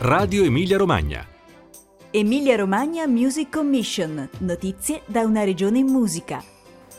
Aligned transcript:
Radio 0.00 0.44
Emilia 0.44 0.76
Romagna. 0.76 1.26
Emilia 2.12 2.54
Romagna 2.54 3.04
Music 3.08 3.50
Commission. 3.50 4.30
Notizie 4.38 5.02
da 5.06 5.22
una 5.22 5.42
regione 5.42 5.78
in 5.78 5.86
musica. 5.86 6.40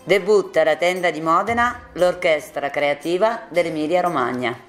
Debutta 0.04 0.60
alla 0.60 0.76
tenda 0.76 1.10
di 1.10 1.22
Modena 1.22 1.80
l'orchestra 1.94 2.70
creativa 2.70 3.48
dell'Emilia 3.50 4.02
Romagna. 4.02 4.69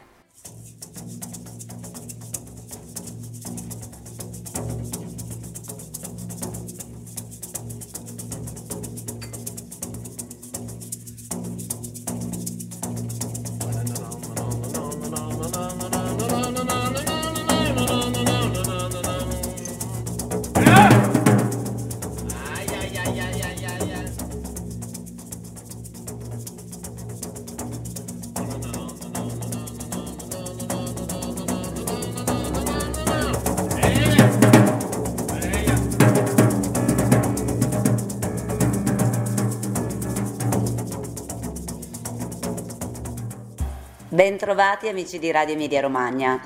Bentrovati 44.21 44.87
amici 44.87 45.19
di 45.19 45.31
Radio 45.31 45.55
Emilia 45.55 45.81
Romagna. 45.81 46.39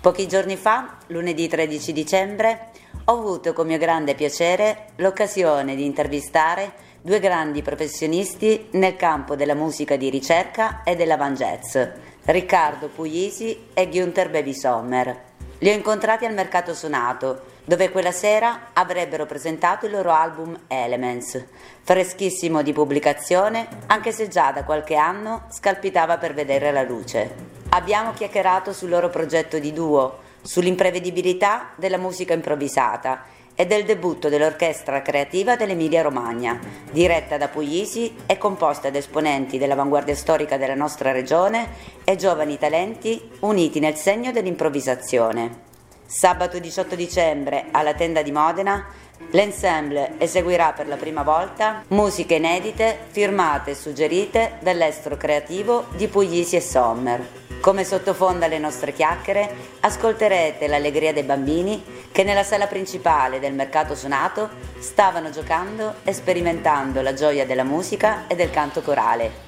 Pochi 0.00 0.26
giorni 0.26 0.56
fa, 0.56 0.96
lunedì 1.08 1.46
13 1.46 1.92
dicembre, 1.92 2.70
ho 3.04 3.12
avuto 3.12 3.52
con 3.52 3.66
mio 3.66 3.76
grande 3.76 4.14
piacere 4.14 4.92
l'occasione 4.96 5.74
di 5.74 5.84
intervistare 5.84 6.72
due 7.02 7.20
grandi 7.20 7.60
professionisti 7.60 8.68
nel 8.70 8.96
campo 8.96 9.36
della 9.36 9.52
musica 9.52 9.96
di 9.96 10.08
ricerca 10.08 10.82
e 10.82 10.96
dell'avant 10.96 11.36
jazz, 11.36 11.76
Riccardo 12.24 12.88
Puglisi 12.88 13.66
e 13.74 13.88
Günther 13.88 14.30
Baby 14.30 14.54
Sommer. 14.54 15.24
Li 15.58 15.68
ho 15.68 15.74
incontrati 15.74 16.24
al 16.24 16.32
Mercato 16.32 16.72
Suonato, 16.72 17.42
dove 17.68 17.90
quella 17.90 18.12
sera 18.12 18.70
avrebbero 18.72 19.26
presentato 19.26 19.84
il 19.84 19.92
loro 19.92 20.10
album 20.10 20.58
Elements, 20.68 21.44
freschissimo 21.82 22.62
di 22.62 22.72
pubblicazione, 22.72 23.68
anche 23.88 24.10
se 24.10 24.26
già 24.28 24.52
da 24.52 24.64
qualche 24.64 24.96
anno 24.96 25.44
scalpitava 25.50 26.16
per 26.16 26.32
vedere 26.32 26.72
la 26.72 26.82
luce. 26.82 27.30
Abbiamo 27.68 28.14
chiacchierato 28.14 28.72
sul 28.72 28.88
loro 28.88 29.10
progetto 29.10 29.58
di 29.58 29.74
duo, 29.74 30.20
sull'imprevedibilità 30.40 31.72
della 31.76 31.98
musica 31.98 32.32
improvvisata 32.32 33.24
e 33.54 33.66
del 33.66 33.84
debutto 33.84 34.30
dell'orchestra 34.30 35.02
creativa 35.02 35.54
dell'Emilia 35.54 36.00
Romagna, 36.00 36.58
diretta 36.90 37.36
da 37.36 37.48
Puglisi 37.48 38.16
e 38.24 38.38
composta 38.38 38.88
da 38.88 38.96
esponenti 38.96 39.58
dell'avanguardia 39.58 40.14
storica 40.14 40.56
della 40.56 40.74
nostra 40.74 41.12
regione 41.12 41.68
e 42.02 42.16
giovani 42.16 42.56
talenti 42.56 43.30
uniti 43.40 43.78
nel 43.78 43.96
segno 43.96 44.32
dell'improvvisazione. 44.32 45.67
Sabato 46.10 46.58
18 46.58 46.94
dicembre 46.94 47.66
alla 47.70 47.92
tenda 47.92 48.22
di 48.22 48.32
Modena 48.32 48.86
l'ensemble 49.32 50.14
eseguirà 50.16 50.72
per 50.72 50.88
la 50.88 50.96
prima 50.96 51.22
volta 51.22 51.84
musiche 51.88 52.36
inedite 52.36 52.98
firmate 53.10 53.72
e 53.72 53.74
suggerite 53.74 54.52
dall'estro 54.60 55.18
creativo 55.18 55.84
di 55.96 56.08
Puglisi 56.08 56.56
e 56.56 56.62
Sommer. 56.62 57.28
Come 57.60 57.84
sottofondo 57.84 58.46
alle 58.46 58.58
nostre 58.58 58.94
chiacchiere 58.94 59.54
ascolterete 59.80 60.66
l'allegria 60.66 61.12
dei 61.12 61.24
bambini 61.24 61.84
che 62.10 62.22
nella 62.22 62.42
sala 62.42 62.66
principale 62.66 63.38
del 63.38 63.52
mercato 63.52 63.94
suonato 63.94 64.48
stavano 64.78 65.28
giocando 65.28 65.96
e 66.04 66.14
sperimentando 66.14 67.02
la 67.02 67.12
gioia 67.12 67.44
della 67.44 67.64
musica 67.64 68.26
e 68.28 68.34
del 68.34 68.48
canto 68.48 68.80
corale. 68.80 69.47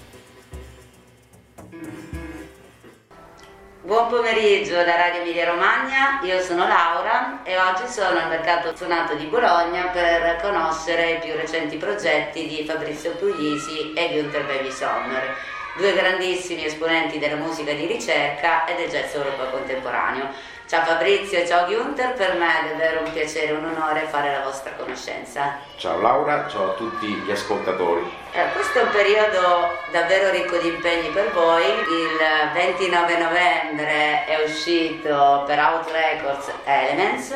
Buon 3.82 4.08
pomeriggio 4.08 4.74
da 4.74 4.94
Radio 4.94 5.22
Emilia 5.22 5.52
Romagna, 5.52 6.20
io 6.22 6.42
sono 6.42 6.68
Laura 6.68 7.42
e 7.44 7.58
oggi 7.58 7.90
sono 7.90 8.18
al 8.18 8.28
Mercato 8.28 8.76
Suonato 8.76 9.14
di 9.14 9.24
Bologna 9.24 9.86
per 9.86 10.38
conoscere 10.42 11.12
i 11.12 11.18
più 11.18 11.34
recenti 11.34 11.78
progetti 11.78 12.46
di 12.46 12.66
Fabrizio 12.66 13.12
Puglisi 13.12 13.94
e 13.94 14.08
Günther 14.10 14.44
Baby 14.44 14.70
Sommer 14.70 15.34
due 15.76 15.94
grandissimi 15.94 16.64
esponenti 16.64 17.18
della 17.18 17.36
musica 17.36 17.72
di 17.72 17.86
ricerca 17.86 18.66
e 18.66 18.74
del 18.74 18.90
jazz 18.90 19.14
europeo 19.14 19.50
contemporaneo. 19.50 20.28
Ciao 20.70 20.84
Fabrizio 20.84 21.44
ciao 21.48 21.66
Günther, 21.66 22.12
per 22.12 22.36
me 22.36 22.46
è 22.46 22.68
davvero 22.68 23.02
un 23.02 23.12
piacere 23.12 23.48
e 23.48 23.54
un 23.54 23.64
onore 23.64 24.06
fare 24.08 24.30
la 24.30 24.44
vostra 24.44 24.70
conoscenza. 24.74 25.58
Ciao 25.74 26.00
Laura, 26.00 26.46
ciao 26.48 26.70
a 26.70 26.74
tutti 26.74 27.08
gli 27.08 27.30
ascoltatori. 27.32 28.08
Eh, 28.30 28.52
questo 28.52 28.78
è 28.78 28.82
un 28.82 28.90
periodo 28.90 29.68
davvero 29.90 30.30
ricco 30.30 30.58
di 30.58 30.68
impegni 30.68 31.08
per 31.08 31.32
voi. 31.32 31.64
Il 31.64 32.20
29 32.54 33.18
novembre 33.18 34.24
è 34.26 34.44
uscito 34.44 35.42
per 35.44 35.58
Out 35.58 35.90
Records 35.90 36.52
Elements 36.62 37.34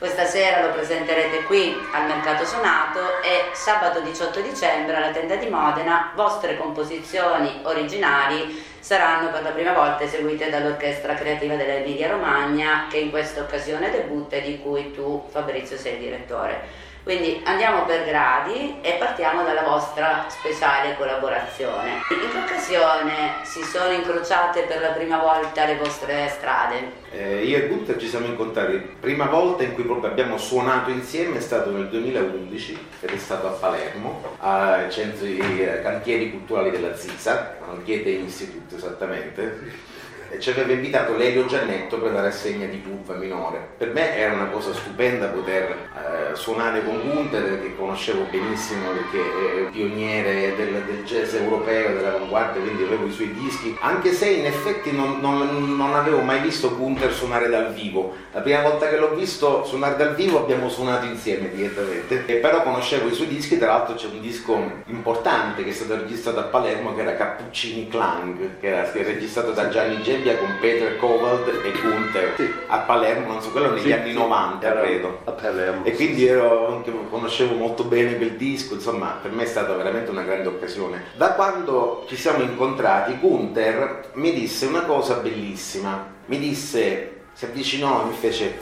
questa 0.00 0.24
sera 0.24 0.64
lo 0.64 0.72
presenterete 0.72 1.42
qui 1.42 1.76
al 1.92 2.06
Mercato 2.06 2.46
Sonato 2.46 3.20
e 3.20 3.54
sabato 3.54 4.00
18 4.00 4.40
dicembre 4.40 4.96
alla 4.96 5.10
tenda 5.10 5.36
di 5.36 5.46
Modena 5.46 6.12
vostre 6.14 6.56
composizioni 6.56 7.60
originali 7.64 8.64
saranno 8.80 9.28
per 9.28 9.42
la 9.42 9.50
prima 9.50 9.74
volta 9.74 10.04
eseguite 10.04 10.48
dall'Orchestra 10.48 11.12
Creativa 11.12 11.54
dell'Emilia 11.54 12.08
Romagna 12.08 12.86
che 12.88 12.96
in 12.96 13.10
questa 13.10 13.42
occasione 13.42 13.90
debutta 13.90 14.36
e 14.36 14.40
di 14.40 14.58
cui 14.60 14.90
tu 14.90 15.22
Fabrizio 15.28 15.76
sei 15.76 15.98
direttore. 15.98 16.88
Quindi 17.02 17.40
andiamo 17.44 17.84
per 17.86 18.04
gradi 18.04 18.76
e 18.82 18.92
partiamo 18.98 19.42
dalla 19.42 19.62
vostra 19.62 20.26
speciale 20.28 20.96
collaborazione. 20.96 22.02
In 22.10 22.30
che 22.30 22.38
occasione 22.38 23.40
si 23.42 23.62
sono 23.62 23.90
incrociate 23.92 24.62
per 24.62 24.80
la 24.82 24.90
prima 24.90 25.18
volta 25.18 25.64
le 25.64 25.76
vostre 25.76 26.28
strade? 26.28 26.92
Eh, 27.10 27.44
io 27.44 27.56
e 27.56 27.68
Gunther 27.68 27.96
ci 27.96 28.06
siamo 28.06 28.26
incontrati, 28.26 28.72
la 28.74 28.80
prima 29.00 29.26
volta 29.26 29.62
in 29.62 29.74
cui 29.74 29.84
proprio 29.84 30.10
abbiamo 30.10 30.36
suonato 30.36 30.90
insieme 30.90 31.38
è 31.38 31.40
stato 31.40 31.70
nel 31.70 31.88
2011 31.88 32.86
ed 33.00 33.10
è 33.10 33.16
stato 33.16 33.48
a 33.48 33.52
Palermo, 33.52 34.36
ai 34.38 34.90
centri 34.90 35.38
eh, 35.38 35.80
cantieri 35.82 36.30
culturali 36.30 36.70
della 36.70 36.94
ZISA, 36.94 37.56
Goethe 37.82 38.10
Institute 38.10 38.76
esattamente 38.76 39.98
ci 40.38 40.50
aveva 40.50 40.72
invitato 40.72 41.16
Lelio 41.16 41.46
Giannetto 41.46 41.98
per 41.98 42.12
la 42.12 42.22
rassegna 42.22 42.66
di 42.66 42.76
Pulpa 42.76 43.14
minore. 43.14 43.70
Per 43.76 43.92
me 43.92 44.16
era 44.16 44.34
una 44.34 44.46
cosa 44.46 44.72
stupenda 44.72 45.26
poter 45.26 45.70
eh, 45.70 46.34
suonare 46.34 46.84
con 46.84 47.00
Gunther, 47.00 47.60
che 47.60 47.74
conoscevo 47.76 48.26
benissimo 48.30 48.90
perché 48.90 49.18
è 49.18 49.70
pioniere 49.70 50.54
del, 50.56 50.82
del 50.84 51.04
jazz 51.04 51.34
europeo, 51.34 51.94
dell'avanguardia, 51.94 52.62
quindi 52.62 52.82
avevo 52.84 53.06
i 53.06 53.12
suoi 53.12 53.32
dischi, 53.32 53.76
anche 53.80 54.12
se 54.12 54.28
in 54.28 54.46
effetti 54.46 54.92
non, 54.92 55.18
non, 55.20 55.76
non 55.76 55.94
avevo 55.94 56.20
mai 56.20 56.40
visto 56.40 56.76
Gunther 56.76 57.12
suonare 57.12 57.48
dal 57.48 57.72
vivo. 57.72 58.14
La 58.32 58.40
prima 58.40 58.62
volta 58.62 58.88
che 58.88 58.96
l'ho 58.96 59.14
visto 59.14 59.64
suonare 59.64 59.96
dal 59.96 60.14
vivo 60.14 60.38
abbiamo 60.38 60.68
suonato 60.68 61.06
insieme 61.06 61.50
direttamente, 61.50 62.24
e 62.26 62.34
però 62.34 62.62
conoscevo 62.62 63.08
i 63.08 63.12
suoi 63.12 63.28
dischi, 63.28 63.58
tra 63.58 63.68
l'altro 63.68 63.94
c'è 63.94 64.06
un 64.06 64.20
disco 64.20 64.58
importante 64.86 65.64
che 65.64 65.70
è 65.70 65.72
stato 65.72 65.96
registrato 65.96 66.38
a 66.38 66.44
Palermo 66.44 66.94
che 66.94 67.00
era 67.00 67.16
Cappuccini 67.16 67.88
Clang, 67.88 68.60
che 68.60 68.68
era 68.68 68.88
registrato 68.92 69.50
da 69.50 69.68
Gianni 69.68 70.00
Gemmi 70.02 70.19
Bibbia 70.20 70.36
con 70.36 70.58
Peter 70.60 70.98
Covald 70.98 71.48
e 71.64 71.72
Gunther 71.80 72.34
sì. 72.36 72.52
a 72.66 72.80
Palermo, 72.80 73.28
non 73.28 73.40
so, 73.40 73.50
quello 73.52 73.70
negli 73.70 73.84
sì, 73.84 73.92
anni 73.92 74.12
90 74.12 74.70
credo. 74.70 75.20
A 75.24 75.30
Palermo. 75.30 75.84
E 75.86 75.94
quindi 75.94 76.26
ero, 76.26 76.84
conoscevo 77.08 77.54
molto 77.54 77.84
bene 77.84 78.18
quel 78.18 78.32
disco, 78.32 78.74
insomma 78.74 79.18
per 79.22 79.30
me 79.30 79.44
è 79.44 79.46
stata 79.46 79.72
veramente 79.72 80.10
una 80.10 80.20
grande 80.20 80.48
occasione. 80.48 81.04
Da 81.16 81.32
quando 81.32 82.04
ci 82.06 82.16
siamo 82.16 82.42
incontrati 82.42 83.16
Gunther 83.18 84.10
mi 84.14 84.34
disse 84.34 84.66
una 84.66 84.82
cosa 84.82 85.14
bellissima, 85.14 86.06
mi 86.26 86.38
disse, 86.38 87.22
si 87.32 87.46
avvicinò 87.46 88.02
e 88.02 88.08
mi 88.08 88.14
fece, 88.14 88.58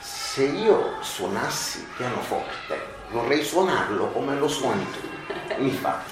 se 0.00 0.44
io 0.44 0.96
suonassi 1.00 1.86
pianoforte 1.96 2.98
vorrei 3.10 3.42
suonarlo 3.42 4.08
come 4.08 4.36
lo 4.36 4.48
suoni 4.48 4.86
tu, 4.92 5.62
mi 5.62 5.70
fa 5.70 6.02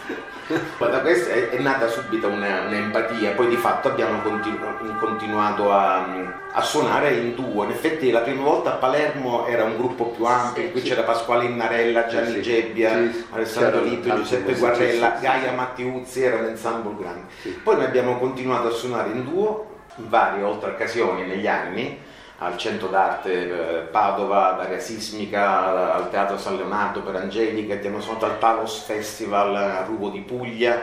da 0.79 1.01
questo 1.01 1.29
è, 1.31 1.51
è, 1.51 1.59
nata 1.59 1.89
subito 1.89 2.27
una, 2.29 2.63
un'empatia, 2.67 3.33
poi 3.33 3.49
di 3.49 3.57
fatto 3.57 3.89
abbiamo 3.89 4.21
continu- 4.23 4.99
continuato 4.99 5.71
a, 5.71 6.07
a, 6.53 6.63
suonare 6.63 7.13
in 7.13 7.35
duo. 7.35 7.65
In 7.65 7.71
effetti 7.71 8.11
la 8.11 8.21
prima 8.21 8.43
volta 8.43 8.73
a 8.73 8.77
Palermo 8.77 9.47
era 9.47 9.65
un 9.65 9.77
gruppo 9.77 10.07
più 10.07 10.25
ampio, 10.25 10.63
sì, 10.63 10.71
qui 10.71 10.81
sì. 10.81 10.89
c'era 10.89 11.03
Pasquale 11.03 11.45
Innarella, 11.45 12.07
Gianni 12.07 12.35
sì, 12.35 12.43
Gebbia, 12.43 13.11
Alessandro 13.31 13.83
Lito, 13.83 14.15
Giuseppe 14.15 14.55
Guarrella, 14.55 15.19
Gaia 15.21 15.53
Mattiuzzi, 15.53 16.23
era 16.23 16.37
un 16.37 16.47
ensemble 16.47 16.95
grande. 16.99 17.27
Poi 17.63 17.77
noi 17.77 17.85
abbiamo 17.85 18.19
continuato 18.19 18.69
a 18.69 18.73
suonare 18.73 19.11
in 19.11 19.25
duo 19.25 19.67
in 19.97 20.09
varie 20.09 20.45
altre 20.45 20.71
occasioni 20.71 21.27
negli 21.27 21.47
anni 21.47 22.07
al 22.39 22.57
Centro 22.57 22.89
d'Arte 22.89 23.33
eh, 23.33 23.81
Padova, 23.87 24.53
d'area 24.53 24.79
sismica, 24.79 25.95
al 25.95 26.11
Teatro 26.11 26.39
San 26.39 26.57
Leonardo 26.57 27.01
per 27.01 27.17
Angelica, 27.17 27.75
abbiamo 27.75 28.01
suonato 28.01 28.27
al 28.27 28.37
Palos 28.37 28.83
Festival 28.83 29.57
a 29.57 29.85
Rubo 29.85 30.09
di 30.09 30.21
Puglia, 30.21 30.81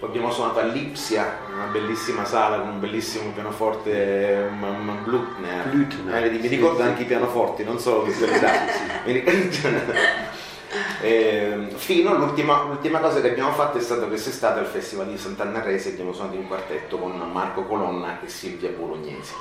poi 0.00 0.08
abbiamo 0.08 0.32
suonato 0.32 0.58
a 0.58 0.62
Lipsia, 0.62 1.38
una 1.52 1.66
bellissima 1.66 2.24
sala 2.24 2.58
con 2.58 2.70
un 2.70 2.80
bellissimo 2.80 3.30
pianoforte, 3.30 4.48
un 4.50 5.02
Blutner. 5.04 5.68
Blutner. 5.68 6.24
Eh, 6.24 6.30
mi 6.30 6.48
ricordo 6.48 6.78
sì, 6.78 6.88
anche 6.88 7.02
i 7.02 7.06
pianoforti, 7.06 7.62
non 7.62 7.78
solo 7.78 8.04
le 8.06 8.40
date. 8.40 8.72
eh, 11.02 11.68
fino 11.74 12.10
all'ultima 12.10 12.62
l'ultima 12.62 12.98
cosa 12.98 13.20
che 13.20 13.30
abbiamo 13.30 13.52
fatto 13.52 13.78
è 13.78 13.80
stato 13.80 14.06
quest'estate 14.08 14.60
al 14.60 14.66
Festival 14.66 15.08
di 15.08 15.18
Sant'Anna 15.18 15.62
Resi 15.62 15.88
abbiamo 15.88 16.12
suonato 16.12 16.36
in 16.36 16.46
quartetto 16.46 16.98
con 16.98 17.12
Marco 17.32 17.64
Colonna 17.64 18.20
e 18.24 18.28
Silvia 18.28 18.70
Bolognesi. 18.70 19.32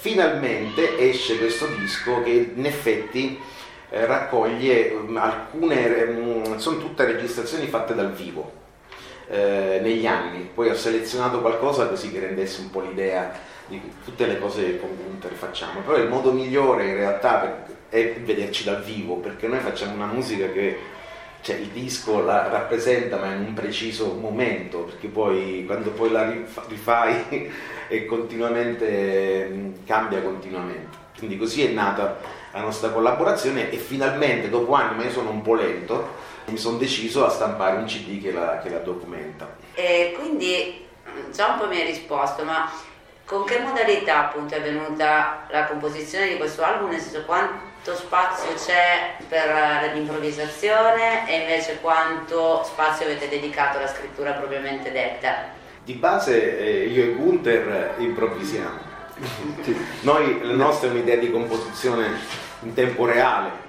Finalmente 0.00 0.96
esce 0.96 1.38
questo 1.38 1.66
disco 1.66 2.22
che 2.22 2.52
in 2.54 2.64
effetti 2.64 3.36
eh, 3.90 4.06
raccoglie 4.06 4.90
um, 4.90 5.16
alcune, 5.16 6.02
um, 6.04 6.56
sono 6.58 6.78
tutte 6.78 7.04
registrazioni 7.04 7.66
fatte 7.66 7.96
dal 7.96 8.12
vivo 8.12 8.52
eh, 9.28 9.80
negli 9.82 10.06
anni. 10.06 10.48
Poi 10.54 10.68
ho 10.68 10.74
selezionato 10.74 11.40
qualcosa 11.40 11.88
così 11.88 12.12
che 12.12 12.20
rendesse 12.20 12.60
un 12.60 12.70
po' 12.70 12.80
l'idea 12.80 13.32
di 13.66 13.80
tutte 14.04 14.26
le 14.26 14.38
cose 14.38 14.62
che 14.62 14.78
con 14.78 14.96
Gunther 14.96 15.32
facciamo. 15.32 15.80
Però 15.80 15.96
il 15.96 16.08
modo 16.08 16.30
migliore 16.30 16.86
in 16.86 16.94
realtà 16.94 17.66
è 17.88 18.14
vederci 18.20 18.62
dal 18.62 18.84
vivo, 18.84 19.16
perché 19.16 19.48
noi 19.48 19.58
facciamo 19.58 19.94
una 19.94 20.06
musica 20.06 20.48
che 20.52 20.78
cioè, 21.48 21.56
il 21.56 21.68
disco 21.68 22.22
la 22.22 22.48
rappresenta 22.48 23.16
ma 23.16 23.32
in 23.32 23.40
un 23.46 23.54
preciso 23.54 24.12
momento, 24.12 24.80
perché 24.80 25.08
poi 25.08 25.64
quando 25.64 25.90
poi 25.92 26.10
la 26.10 26.30
rifai 26.66 27.50
e 27.88 28.04
continuamente 28.04 29.72
cambia 29.86 30.20
continuamente. 30.20 31.06
Quindi 31.16 31.38
così 31.38 31.64
è 31.64 31.70
nata 31.70 32.18
la 32.52 32.60
nostra 32.60 32.90
collaborazione 32.90 33.70
e 33.70 33.78
finalmente 33.78 34.50
dopo 34.50 34.74
anni, 34.74 34.96
ma 34.96 35.04
io 35.04 35.10
sono 35.10 35.30
un 35.30 35.40
po' 35.40 35.54
lento, 35.54 36.16
mi 36.46 36.58
sono 36.58 36.76
deciso 36.76 37.24
a 37.24 37.30
stampare 37.30 37.78
un 37.78 37.86
CD 37.86 38.20
che 38.20 38.30
la, 38.30 38.58
che 38.62 38.68
la 38.68 38.78
documenta. 38.78 39.56
E 39.72 40.14
quindi 40.18 40.86
già 41.32 41.52
un 41.52 41.58
po' 41.60 41.66
mi 41.66 41.80
hai 41.80 41.86
risposto, 41.86 42.44
ma 42.44 42.70
con 43.24 43.44
che 43.44 43.58
modalità 43.60 44.26
appunto 44.26 44.54
è 44.54 44.60
venuta 44.60 45.46
la 45.50 45.64
composizione 45.64 46.28
di 46.28 46.36
questo 46.36 46.62
album? 46.62 46.90
Nel 46.90 47.00
senso 47.00 47.24
quanto 47.24 47.54
spazio 47.94 48.54
c'è 48.54 49.16
per 49.28 49.92
l'improvvisazione 49.94 51.28
e 51.28 51.40
invece 51.40 51.78
quanto 51.80 52.62
spazio 52.64 53.06
avete 53.06 53.28
dedicato 53.28 53.78
alla 53.78 53.88
scrittura 53.88 54.32
propriamente 54.32 54.92
detta? 54.92 55.56
Di 55.84 55.94
base 55.94 56.58
eh, 56.58 56.86
io 56.86 57.04
e 57.04 57.12
Gunther 57.14 57.94
improvvisiamo. 57.98 58.86
Noi, 60.02 60.42
la 60.42 60.54
nostra 60.54 60.88
è 60.88 60.90
un'idea 60.90 61.16
di 61.16 61.30
composizione 61.30 62.18
in 62.60 62.74
tempo 62.74 63.06
reale. 63.06 63.66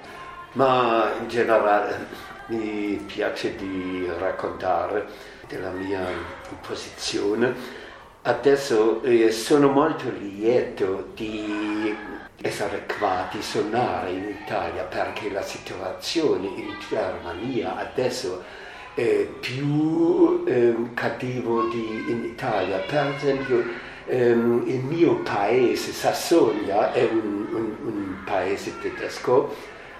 Ma 0.52 1.12
in 1.20 1.28
generale 1.28 2.06
mi 2.46 3.02
piace 3.06 3.54
di 3.54 4.10
raccontare 4.18 5.06
della 5.46 5.70
mia 5.70 6.04
posizione. 6.66 7.54
Adesso 8.22 9.02
eh, 9.02 9.30
sono 9.30 9.68
molto 9.68 10.04
lieto 10.10 11.08
di 11.14 11.96
essere 12.42 12.84
qua, 12.98 13.26
di 13.32 13.40
suonare 13.40 14.10
in 14.10 14.36
Italia 14.42 14.82
perché 14.82 15.30
la 15.30 15.40
situazione 15.40 16.48
in 16.48 16.76
Germania 16.86 17.78
adesso 17.78 18.44
è 18.94 19.26
più 19.40 20.44
eh, 20.46 20.74
cattivo 20.92 21.68
di 21.68 22.04
in 22.08 22.24
Italia. 22.24 22.76
Per 22.80 23.14
esempio 23.16 23.64
ehm, 24.06 24.64
il 24.66 24.80
mio 24.80 25.14
paese, 25.22 25.90
Sassonia, 25.90 26.92
è 26.92 27.08
un, 27.10 27.46
un, 27.50 27.76
un 27.86 28.16
paese 28.26 28.78
tedesco, 28.82 29.54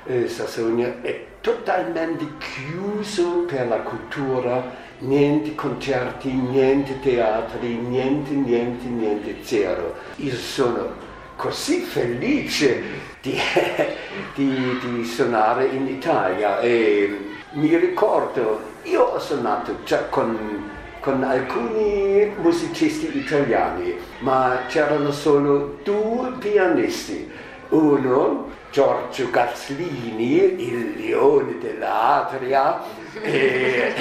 eh, 0.05 0.29
Sassonia 0.29 1.01
è 1.01 1.25
totalmente 1.41 2.27
chiuso 2.37 3.45
per 3.47 3.67
la 3.67 3.79
cultura, 3.79 4.89
niente 5.01 5.55
concerti, 5.55 6.33
niente 6.33 6.99
teatri, 7.01 7.77
niente, 7.77 8.33
niente, 8.33 8.87
niente, 8.87 9.37
zero. 9.43 9.95
Io 10.17 10.35
sono 10.35 10.93
così 11.37 11.81
felice 11.81 12.83
di, 13.23 13.39
di, 14.35 14.79
di 14.79 15.05
suonare 15.05 15.67
in 15.67 15.87
Italia 15.87 16.61
e 16.61 17.19
mi 17.53 17.77
ricordo, 17.77 18.61
io 18.85 19.03
ho 19.03 19.19
suonato 19.19 19.77
già 19.85 20.05
con, 20.05 20.71
con 21.01 21.23
alcuni 21.23 22.33
musicisti 22.37 23.17
italiani, 23.17 23.95
ma 24.21 24.65
c'erano 24.69 25.11
solo 25.13 25.79
due 25.83 26.33
pianisti. 26.39 27.29
Uno 27.71 28.49
Giorgio 28.71 29.31
Gazzlini, 29.31 30.63
il 30.63 30.95
leone 30.97 31.59
dell'Atria, 31.59 32.81
e, 33.21 33.93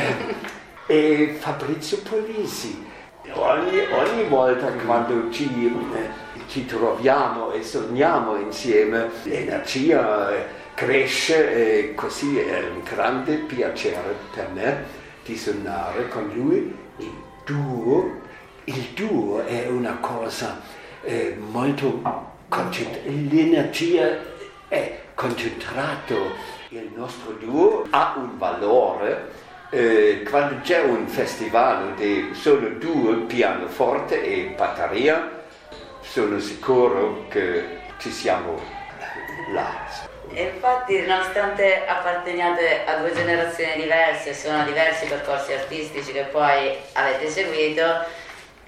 e 0.90 1.36
Fabrizio 1.38 2.00
Polisi. 2.00 2.84
Ogni, 3.34 3.80
ogni 3.92 4.24
volta 4.28 4.72
quando 4.72 5.30
ci, 5.30 5.48
ci, 6.48 6.66
troviamo 6.66 7.52
e 7.52 7.62
sogniamo 7.62 8.36
insieme, 8.38 9.08
l'energia 9.22 10.32
cresce 10.74 11.90
e 11.90 11.94
così 11.94 12.40
è 12.40 12.68
un 12.70 12.82
grande 12.82 13.36
piacere 13.36 14.16
per 14.34 14.50
me 14.52 14.84
di 15.24 15.38
suonare 15.38 16.08
con 16.08 16.28
lui. 16.34 16.76
Il 16.98 17.14
duo, 17.46 18.22
il 18.64 18.88
duo 18.96 19.46
è 19.46 19.68
una 19.68 19.98
cosa 19.98 20.60
eh, 21.04 21.38
molto 21.52 22.02
concentrata, 22.48 23.08
l'energia 23.10 24.18
è 24.68 25.02
concentrato, 25.14 26.32
il 26.70 26.90
nostro 26.96 27.34
duo 27.34 27.86
ha 27.92 28.16
un 28.18 28.40
valore. 28.40 29.48
Eh, 29.72 30.26
quando 30.28 30.62
c'è 30.64 30.82
un 30.82 31.08
festival 31.08 31.94
di 31.94 32.32
solo 32.34 32.70
due 32.70 33.18
pianoforte 33.28 34.24
e 34.24 34.54
batteria, 34.58 35.44
sono 36.02 36.40
sicuro 36.40 37.28
che 37.30 37.78
ci 38.00 38.10
siamo 38.10 38.60
là. 39.54 39.70
Infatti, 40.32 41.06
nonostante 41.06 41.86
apparteniate 41.86 42.84
a 42.86 42.96
due 42.96 43.14
generazioni 43.14 43.76
diverse, 43.76 44.34
sono 44.34 44.64
diversi 44.64 45.06
percorsi 45.06 45.54
artistici 45.54 46.14
che 46.14 46.24
poi 46.24 46.76
avete 46.94 47.30
seguito, 47.30 47.84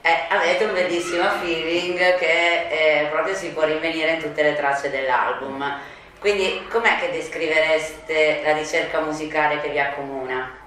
eh, 0.01 0.25
avete 0.30 0.65
un 0.65 0.74
bellissimo 0.74 1.27
feeling 1.42 1.98
che 2.18 2.68
eh, 2.69 3.07
proprio 3.09 3.33
si 3.33 3.50
può 3.50 3.63
rinvenire 3.63 4.12
in 4.12 4.19
tutte 4.19 4.44
le 4.44 4.56
tracce 4.56 4.92
dell'album. 4.92 5.80
Quindi 6.19 6.68
com'è 6.69 7.00
che 7.00 7.09
descrivereste 7.12 8.42
la 8.44 8.53
ricerca 8.53 9.00
musicale 9.00 9.59
che 9.62 9.69
vi 9.69 9.80
accomuna? 9.80 10.61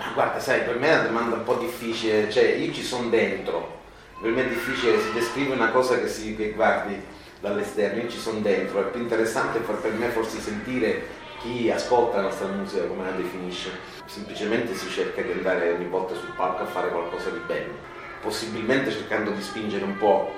Ma 0.00 0.12
guarda, 0.14 0.40
sai, 0.40 0.62
per 0.62 0.78
me 0.78 0.88
è 0.88 0.94
una 0.94 1.08
domanda 1.08 1.36
un 1.36 1.44
po' 1.44 1.56
difficile, 1.56 2.30
cioè 2.30 2.44
io 2.54 2.72
ci 2.72 2.82
sono 2.82 3.10
dentro, 3.10 3.80
per 4.18 4.30
me 4.30 4.46
è 4.46 4.48
difficile 4.48 4.96
descrivere 5.12 5.60
una 5.60 5.70
cosa 5.70 6.00
che, 6.00 6.08
si, 6.08 6.34
che 6.34 6.52
guardi 6.52 6.98
dall'esterno, 7.38 8.00
io 8.00 8.08
ci 8.08 8.18
sono 8.18 8.40
dentro, 8.40 8.80
è 8.80 8.90
più 8.90 9.02
interessante 9.02 9.58
per 9.58 9.92
me 9.92 10.08
forse 10.08 10.40
sentire 10.40 11.06
chi 11.42 11.70
ascolta 11.70 12.16
la 12.16 12.22
nostra 12.22 12.46
musica, 12.46 12.86
come 12.86 13.04
la 13.04 13.10
definisce, 13.10 13.72
semplicemente 14.06 14.74
si 14.74 14.88
cerca 14.88 15.20
di 15.20 15.32
andare 15.32 15.72
ogni 15.72 15.86
volta 15.86 16.14
sul 16.14 16.32
palco 16.34 16.62
a 16.62 16.66
fare 16.66 16.88
qualcosa 16.88 17.28
di 17.28 17.40
bello, 17.46 17.74
possibilmente 18.22 18.90
cercando 18.90 19.32
di 19.32 19.42
spingere 19.42 19.84
un 19.84 19.98
po' 19.98 20.32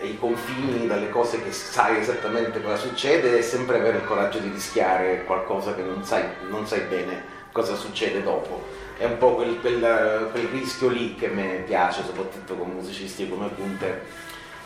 i 0.00 0.18
confini 0.18 0.88
dalle 0.88 1.08
cose 1.10 1.40
che 1.40 1.52
sai 1.52 2.00
esattamente 2.00 2.60
cosa 2.60 2.78
succede 2.78 3.38
e 3.38 3.42
sempre 3.42 3.78
avere 3.78 3.98
il 3.98 4.04
coraggio 4.06 4.38
di 4.38 4.50
rischiare 4.50 5.22
qualcosa 5.24 5.72
che 5.72 5.82
non 5.82 6.02
sai, 6.04 6.24
non 6.48 6.66
sai 6.66 6.80
bene 6.80 7.42
cosa 7.52 7.76
succede 7.76 8.20
dopo. 8.20 8.82
È 8.96 9.04
un 9.04 9.18
po' 9.18 9.34
quel, 9.34 9.60
quel, 9.60 10.28
quel 10.30 10.46
rischio 10.52 10.88
lì 10.88 11.16
che 11.16 11.28
mi 11.28 11.62
piace, 11.66 12.02
soprattutto 12.04 12.54
con 12.54 12.70
musicisti 12.70 13.28
come 13.28 13.48
Gunther, 13.56 14.02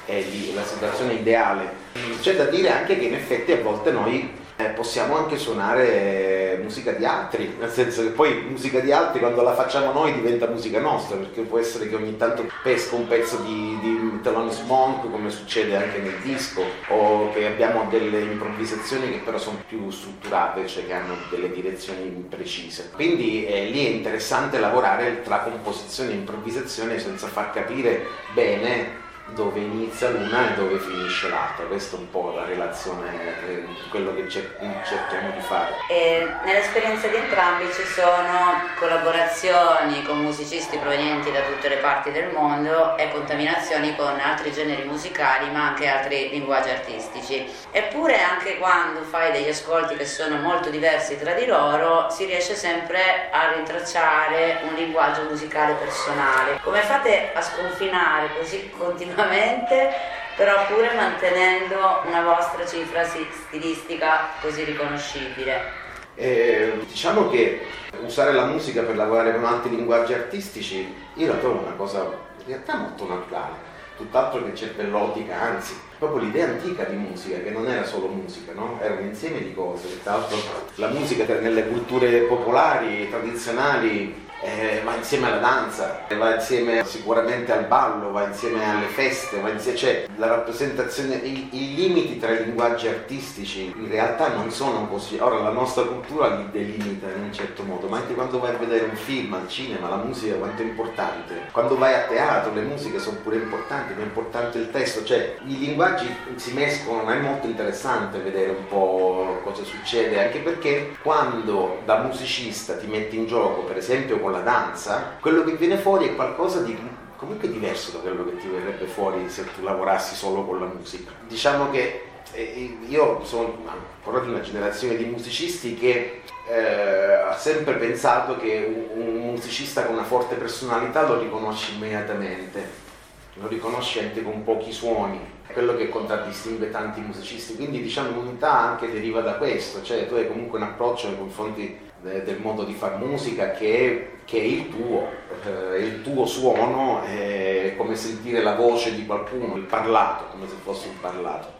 è 0.04 0.20
lì 0.20 0.54
la 0.54 0.64
situazione 0.64 1.14
ideale. 1.14 1.72
C'è 2.20 2.36
da 2.36 2.44
dire 2.44 2.70
anche 2.70 2.98
che 2.98 3.06
in 3.06 3.14
effetti 3.14 3.52
a 3.52 3.62
volte 3.62 3.90
noi 3.90 4.30
eh, 4.60 4.70
possiamo 4.70 5.16
anche 5.16 5.38
suonare 5.38 6.58
musica 6.60 6.90
di 6.90 7.04
altri, 7.04 7.54
nel 7.60 7.70
senso 7.70 8.02
che 8.02 8.08
poi 8.08 8.42
musica 8.48 8.80
di 8.80 8.90
altri 8.90 9.20
quando 9.20 9.42
la 9.42 9.54
facciamo 9.54 9.92
noi 9.92 10.12
diventa 10.12 10.48
musica 10.48 10.80
nostra, 10.80 11.16
perché 11.16 11.42
può 11.42 11.58
essere 11.58 11.88
che 11.88 11.94
ogni 11.94 12.16
tanto 12.16 12.44
pesco 12.64 12.96
un 12.96 13.06
pezzo 13.06 13.36
di, 13.36 13.78
di 13.80 14.18
Thelonious 14.20 14.62
Monk, 14.62 15.08
come 15.10 15.30
succede 15.30 15.76
anche 15.76 15.98
nel 15.98 16.18
disco, 16.22 16.64
o 16.88 17.30
che 17.32 17.46
abbiamo 17.46 17.86
delle 17.88 18.18
improvvisazioni 18.18 19.12
che 19.12 19.18
però 19.18 19.38
sono 19.38 19.62
più 19.64 19.88
strutturate, 19.90 20.66
cioè 20.66 20.86
che 20.86 20.92
hanno 20.92 21.14
delle 21.30 21.52
direzioni 21.52 22.26
precise. 22.28 22.90
Quindi 22.92 23.46
eh, 23.46 23.66
lì 23.66 23.86
è 23.86 23.90
interessante 23.90 24.58
lavorare 24.58 25.22
tra 25.22 25.38
composizione 25.38 26.10
e 26.10 26.14
improvvisazione 26.14 26.98
senza 26.98 27.28
far 27.28 27.52
capire 27.52 28.06
bene 28.34 28.97
dove 29.34 29.60
inizia 29.60 30.08
l'una 30.08 30.50
e 30.50 30.54
dove 30.54 30.78
finisce 30.78 31.28
l'altra. 31.28 31.66
Questa 31.66 31.96
è 31.96 31.98
un 31.98 32.10
po' 32.10 32.32
la 32.34 32.44
relazione, 32.44 33.10
eh, 33.46 33.64
quello 33.90 34.14
che 34.14 34.28
cerchiamo 34.28 35.30
di 35.34 35.40
fare. 35.40 35.74
E 35.88 36.26
nell'esperienza 36.44 37.08
di 37.08 37.16
entrambi 37.16 37.70
ci 37.72 37.84
sono 37.84 38.62
collaborazioni 38.78 40.02
con 40.04 40.20
musicisti 40.20 40.78
provenienti 40.78 41.30
da 41.30 41.40
tutte 41.42 41.68
le 41.68 41.76
parti 41.76 42.10
del 42.10 42.32
mondo 42.32 42.96
e 42.96 43.10
contaminazioni 43.12 43.94
con 43.96 44.18
altri 44.18 44.52
generi 44.52 44.84
musicali 44.84 45.50
ma 45.50 45.68
anche 45.68 45.86
altri 45.86 46.30
linguaggi 46.30 46.70
artistici. 46.70 47.46
Eppure 47.70 48.22
anche 48.22 48.58
quando 48.58 49.02
fai 49.02 49.32
degli 49.32 49.48
ascolti 49.48 49.96
che 49.96 50.06
sono 50.06 50.36
molto 50.36 50.70
diversi 50.70 51.18
tra 51.18 51.32
di 51.32 51.46
loro 51.46 52.08
si 52.10 52.24
riesce 52.24 52.54
sempre 52.54 53.28
a 53.30 53.52
rintracciare 53.52 54.60
un 54.62 54.74
linguaggio 54.74 55.22
musicale 55.28 55.74
personale. 55.74 56.58
Come 56.62 56.80
fate 56.80 57.32
a 57.34 57.42
sconfinare 57.42 58.30
così 58.38 58.70
continuamente? 58.70 59.17
Continuamente, 59.18 59.90
però 60.36 60.66
pure 60.68 60.94
mantenendo 60.94 62.02
una 62.06 62.22
vostra 62.22 62.64
cifra 62.64 63.02
stilistica 63.04 64.28
così 64.40 64.62
riconoscibile. 64.62 65.86
Eh, 66.14 66.80
diciamo 66.86 67.28
che 67.28 67.66
usare 68.04 68.32
la 68.32 68.44
musica 68.44 68.82
per 68.82 68.96
lavorare 68.96 69.34
con 69.34 69.44
altri 69.44 69.70
linguaggi 69.70 70.14
artistici 70.14 70.92
io 71.14 71.26
la 71.28 71.34
trovo 71.34 71.60
una 71.60 71.74
cosa 71.76 72.00
in 72.00 72.44
realtà 72.44 72.76
molto 72.76 73.06
naturale, 73.06 73.54
tutt'altro 73.96 74.44
che 74.44 74.54
cervellotica, 74.54 75.40
anzi, 75.40 75.78
proprio 75.98 76.22
l'idea 76.22 76.46
antica 76.46 76.84
di 76.84 76.96
musica, 76.96 77.38
che 77.38 77.50
non 77.50 77.68
era 77.68 77.84
solo 77.84 78.06
musica, 78.06 78.52
no? 78.52 78.78
era 78.80 78.94
un 78.94 79.06
insieme 79.06 79.40
di 79.40 79.52
cose, 79.52 80.00
tra 80.02 80.12
l'altro 80.12 80.38
la 80.76 80.88
musica 80.88 81.24
nelle 81.40 81.66
culture 81.66 82.20
popolari, 82.20 83.08
tradizionali, 83.10 84.26
eh, 84.40 84.80
va 84.84 84.94
insieme 84.94 85.26
alla 85.26 85.38
danza, 85.38 86.04
va 86.16 86.34
insieme 86.34 86.84
sicuramente 86.84 87.52
al 87.52 87.64
ballo, 87.64 88.12
va 88.12 88.26
insieme 88.26 88.64
alle 88.64 88.86
feste, 88.86 89.40
va 89.40 89.50
insieme, 89.50 89.76
cioè 89.76 90.06
la 90.16 90.28
rappresentazione, 90.28 91.16
i, 91.16 91.48
i, 91.52 91.74
limiti 91.74 92.18
tra 92.18 92.32
i 92.32 92.44
linguaggi 92.44 92.88
artistici 92.88 93.72
in 93.76 93.88
realtà 93.88 94.28
non 94.28 94.50
sono 94.50 94.86
così, 94.86 95.18
ora 95.18 95.40
la 95.40 95.50
nostra 95.50 95.84
cultura 95.84 96.36
li 96.36 96.48
delimita 96.50 97.06
in 97.08 97.22
un 97.24 97.32
certo 97.32 97.62
modo, 97.64 97.88
ma 97.88 97.98
anche 97.98 98.14
quando 98.14 98.38
vai 98.38 98.54
a 98.54 98.58
vedere 98.58 98.84
un 98.84 98.96
film 98.96 99.34
al 99.34 99.48
cinema, 99.48 99.88
la 99.88 99.96
musica 99.96 100.36
quanto 100.36 100.62
è 100.62 100.64
importante, 100.64 101.48
quando 101.50 101.76
vai 101.76 101.94
a 101.94 102.02
teatro 102.02 102.52
le 102.52 102.62
musiche 102.62 102.98
sono 102.98 103.18
pure 103.22 103.36
importanti, 103.36 103.94
ma 103.94 104.00
è 104.00 104.04
importante 104.04 104.58
il 104.58 104.70
testo, 104.70 105.04
cioè 105.04 105.36
i 105.46 105.58
linguaggi 105.58 106.14
si 106.36 106.52
mescolano, 106.52 107.10
è 107.10 107.18
molto 107.18 107.46
interessante 107.46 108.18
vedere 108.18 108.50
un 108.50 108.66
po' 108.68 109.40
cosa 109.42 109.64
succede, 109.64 110.22
anche 110.22 110.38
perché 110.38 110.96
quando 111.02 111.80
da 111.84 111.98
musicista 111.98 112.76
ti 112.76 112.86
metti 112.86 113.16
in 113.16 113.26
gioco, 113.26 113.62
per 113.62 113.76
esempio 113.76 114.18
con 114.28 114.32
la 114.32 114.40
danza, 114.40 115.16
quello 115.20 115.42
che 115.42 115.52
viene 115.52 115.78
fuori 115.78 116.08
è 116.08 116.14
qualcosa 116.14 116.60
di 116.60 116.76
comunque 117.16 117.50
diverso 117.50 117.92
da 117.92 117.98
quello 118.00 118.26
che 118.26 118.36
ti 118.36 118.46
verrebbe 118.46 118.84
fuori 118.84 119.28
se 119.28 119.44
tu 119.54 119.62
lavorassi 119.62 120.14
solo 120.14 120.44
con 120.44 120.60
la 120.60 120.66
musica. 120.66 121.10
Diciamo 121.26 121.70
che 121.70 122.04
eh, 122.32 122.76
io 122.86 123.24
sono 123.24 123.56
ancora 123.66 124.22
di 124.22 124.28
una 124.28 124.40
generazione 124.40 124.96
di 124.96 125.04
musicisti 125.04 125.74
che 125.74 126.20
eh, 126.46 127.14
ha 127.14 127.36
sempre 127.36 127.74
pensato 127.74 128.36
che 128.36 128.86
un, 128.94 129.16
musicista 129.28 129.84
con 129.84 129.94
una 129.94 130.04
forte 130.04 130.34
personalità 130.34 131.06
lo 131.06 131.18
riconosci 131.18 131.74
immediatamente, 131.74 132.86
lo 133.34 133.46
riconosci 133.46 134.00
anche 134.00 134.22
con 134.22 134.42
pochi 134.42 134.72
suoni, 134.72 135.20
è 135.46 135.52
quello 135.52 135.76
che 135.76 135.88
contraddistingue 135.88 136.70
tanti 136.70 137.00
musicisti, 137.00 137.54
quindi 137.54 137.80
diciamo 137.80 138.10
l'unità 138.10 138.52
anche 138.52 138.90
deriva 138.90 139.20
da 139.20 139.34
questo, 139.34 139.82
cioè 139.82 140.08
tu 140.08 140.14
hai 140.14 140.26
comunque 140.26 140.58
un 140.58 140.64
approccio 140.64 141.08
nei 141.08 141.18
confronti 141.18 141.78
del 142.00 142.38
modo 142.40 142.64
di 142.64 142.74
fare 142.74 142.96
musica 142.96 143.50
che, 143.52 144.17
che 144.28 144.36
è 144.36 144.42
il 144.42 144.68
tuo, 144.68 145.10
eh, 145.46 145.78
il 145.78 146.02
tuo 146.02 146.26
suono, 146.26 147.02
è 147.02 147.72
come 147.78 147.96
sentire 147.96 148.42
la 148.42 148.54
voce 148.54 148.94
di 148.94 149.06
qualcuno, 149.06 149.56
il 149.56 149.64
parlato, 149.64 150.26
come 150.26 150.46
se 150.46 150.56
fosse 150.62 150.88
un 150.88 151.00
parlato. 151.00 151.56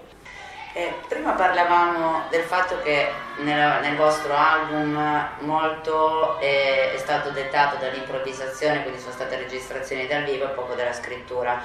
Eh, 0.75 0.93
prima 1.09 1.33
parlavamo 1.33 2.25
del 2.29 2.43
fatto 2.43 2.79
che 2.83 3.09
nel, 3.39 3.81
nel 3.81 3.97
vostro 3.97 4.35
album 4.35 5.29
molto 5.41 6.39
è, 6.41 6.93
è 6.93 6.99
stato 6.99 7.31
dettato 7.31 7.77
dall'improvvisazione, 7.77 8.83
quindi 8.83 9.01
sono 9.01 9.13
state 9.13 9.39
registrazioni 9.39 10.07
dal 10.07 10.25
vivo 10.25 10.45
e 10.45 10.49
poco 10.49 10.75
della 10.75 10.93
scrittura 10.93 11.63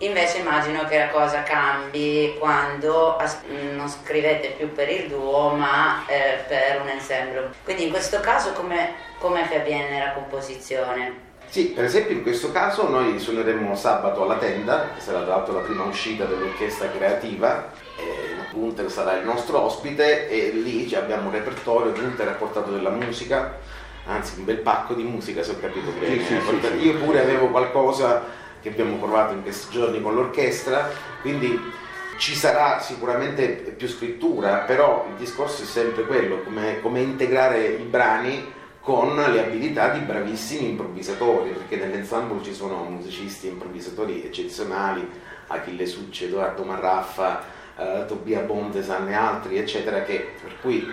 Invece 0.00 0.38
immagino 0.38 0.84
che 0.84 0.96
la 0.96 1.08
cosa 1.08 1.42
cambi 1.42 2.36
quando 2.38 3.16
non 3.72 3.88
scrivete 3.88 4.50
più 4.50 4.72
per 4.72 4.88
il 4.88 5.08
duo 5.08 5.50
ma 5.50 6.04
eh, 6.06 6.44
per 6.46 6.80
un 6.80 6.88
ensemble. 6.88 7.50
Quindi 7.64 7.86
in 7.86 7.90
questo 7.90 8.20
caso 8.20 8.52
come, 8.52 8.94
che 9.48 9.60
avviene 9.60 9.98
la 9.98 10.12
composizione? 10.12 11.26
Sì, 11.48 11.68
per 11.68 11.84
esempio 11.84 12.14
in 12.14 12.22
questo 12.22 12.52
caso 12.52 12.88
noi 12.88 13.18
suoneremo 13.18 13.74
sabato 13.74 14.22
alla 14.22 14.36
tenda, 14.36 14.90
che 14.94 15.00
sarà 15.00 15.22
tra 15.22 15.36
l'altro 15.36 15.54
la 15.54 15.60
prima 15.60 15.84
uscita 15.84 16.24
dell'orchestra 16.24 16.90
creativa, 16.90 17.72
Gunther 18.52 18.90
sarà 18.90 19.16
il 19.16 19.24
nostro 19.24 19.60
ospite 19.60 20.28
e 20.28 20.50
lì 20.50 20.92
abbiamo 20.94 21.28
un 21.28 21.32
repertorio, 21.32 21.92
Gunther 21.92 22.28
ha 22.28 22.32
portato 22.32 22.70
della 22.70 22.90
musica, 22.90 23.58
anzi 24.06 24.38
un 24.38 24.44
bel 24.44 24.58
pacco 24.58 24.94
di 24.94 25.02
musica 25.02 25.42
se 25.42 25.52
ho 25.52 25.60
capito 25.60 25.90
bene. 25.98 26.22
Sì, 26.22 26.40
sì, 26.40 26.60
sì, 26.60 26.86
Io 26.86 26.94
pure 26.94 27.20
avevo 27.20 27.48
qualcosa 27.48 28.24
che 28.60 28.70
abbiamo 28.70 28.96
provato 28.96 29.34
in 29.34 29.42
questi 29.42 29.70
giorni 29.70 30.00
con 30.00 30.14
l'orchestra, 30.14 30.90
quindi 31.20 31.60
ci 32.18 32.34
sarà 32.34 32.80
sicuramente 32.80 33.46
più 33.48 33.86
scrittura, 33.86 34.58
però 34.58 35.06
il 35.08 35.14
discorso 35.14 35.62
è 35.62 35.66
sempre 35.66 36.04
quello, 36.04 36.42
come, 36.42 36.80
come 36.80 37.00
integrare 37.00 37.64
i 37.66 37.84
brani 37.84 38.56
con 38.88 39.14
le 39.14 39.44
abilità 39.44 39.90
di 39.90 39.98
bravissimi 39.98 40.70
improvvisatori, 40.70 41.50
perché 41.50 41.76
nell'ensemble 41.76 42.42
ci 42.42 42.54
sono 42.54 42.84
musicisti 42.84 43.46
e 43.46 43.50
improvvisatori 43.50 44.24
eccezionali, 44.24 45.06
Achille 45.48 45.84
Succi, 45.84 46.24
Edoardo 46.24 46.64
Marraffa, 46.64 47.42
eh, 47.76 48.04
Tobia 48.08 48.40
Bondesan 48.40 49.06
e 49.08 49.12
altri, 49.12 49.58
eccetera, 49.58 50.04
che, 50.04 50.30
per 50.42 50.54
cui 50.62 50.90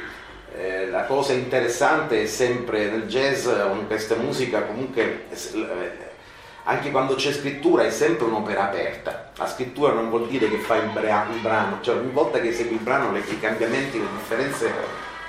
eh, 0.58 0.90
la 0.90 1.06
cosa 1.06 1.32
interessante 1.32 2.22
è 2.22 2.26
sempre 2.26 2.90
nel 2.90 3.08
jazz, 3.08 3.48
con 3.48 3.88
questa 3.88 4.16
musica 4.16 4.64
comunque 4.64 5.28
eh, 5.30 6.14
anche 6.64 6.92
quando 6.92 7.16
c'è 7.16 7.32
scrittura 7.32 7.84
è 7.84 7.92
sempre 7.92 8.26
un'opera 8.26 8.64
aperta. 8.66 9.32
La 9.38 9.48
scrittura 9.48 9.94
non 9.94 10.10
vuol 10.10 10.28
dire 10.28 10.50
che 10.50 10.58
fai 10.58 10.84
il 10.84 10.92
brano, 10.92 11.78
cioè 11.80 11.96
ogni 11.96 12.12
volta 12.12 12.42
che 12.42 12.52
segui 12.52 12.76
il 12.76 12.82
brano 12.82 13.14
le, 13.14 13.20
i 13.20 13.40
cambiamenti, 13.40 14.00
le 14.00 14.08
differenze 14.18 14.70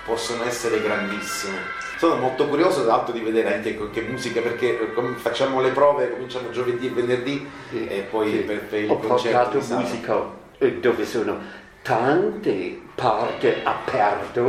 possono 0.04 0.42
essere 0.42 0.82
grandissime. 0.82 1.85
Sono 1.96 2.16
molto 2.16 2.46
curioso 2.46 2.82
tra 2.82 2.96
l'altro 2.96 3.12
di 3.12 3.20
vedere 3.20 3.54
anche 3.54 3.90
che 3.90 4.02
musica 4.02 4.40
perché 4.40 4.78
eh, 4.78 5.14
facciamo 5.14 5.60
le 5.60 5.70
prove, 5.70 6.10
cominciamo 6.10 6.50
giovedì 6.50 6.86
e 6.86 6.90
venerdì 6.90 7.48
sì, 7.70 7.86
e 7.86 8.06
poi 8.10 8.30
sì. 8.30 8.36
per, 8.38 8.60
per 8.64 8.80
il 8.80 8.90
Ho 8.90 8.98
concerto. 8.98 9.38
Ho 9.38 9.42
portato 9.50 9.74
musica 9.74 10.22
eh, 10.58 10.72
dove 10.74 11.06
sono 11.06 11.38
tante 11.82 12.80
parti 12.94 13.52
aperte 13.62 14.42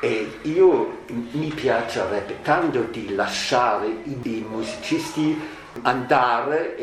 e 0.00 0.28
io 0.42 0.98
mi 1.06 1.52
piacerebbe 1.54 2.38
tanto 2.42 2.80
di 2.90 3.14
lasciare 3.14 3.86
i, 3.86 4.18
i 4.22 4.46
musicisti 4.48 5.40
andare 5.82 6.74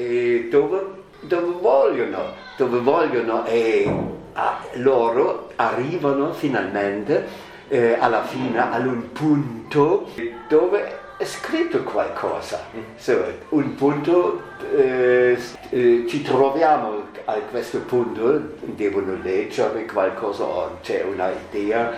dove, 0.50 0.86
dove 1.22 1.60
vogliono, 1.60 2.34
dove 2.56 2.80
vogliono 2.80 3.46
e 3.46 3.92
ah, 4.34 4.60
loro 4.76 5.52
arrivano 5.58 6.32
finalmente 6.32 7.46
eh, 7.68 7.98
alla 8.00 8.24
fine 8.24 8.60
ad 8.60 8.86
un 8.86 9.12
punto 9.12 10.10
dove 10.48 11.06
è 11.18 11.26
scritto 11.26 11.84
qualcosa. 11.84 12.62
So, 12.96 13.26
un 13.50 13.76
punto 13.76 14.42
eh, 14.76 15.38
eh, 15.70 16.06
ci 16.08 16.22
troviamo 16.22 17.06
a 17.26 17.34
questo 17.50 17.80
punto, 17.80 18.54
devono 18.64 19.18
leggere 19.22 19.86
qualcosa, 19.86 20.46
c'è 20.82 21.04
un'idea 21.04 21.92